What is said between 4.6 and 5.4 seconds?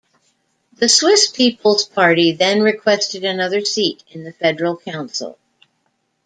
Council.